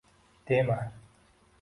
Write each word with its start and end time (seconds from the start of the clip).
Dema 0.47 0.79